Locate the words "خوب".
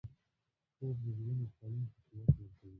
0.75-0.95